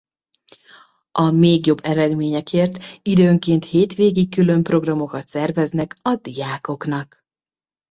A 1.11 1.31
még 1.31 1.65
jobb 1.65 1.79
eredményekért 1.83 2.77
időnként 3.01 3.65
hétvégi 3.65 4.29
külön 4.29 4.63
programokat 4.63 5.27
szerveznek 5.27 5.95
a 6.01 6.15
diákoknak. 6.15 7.23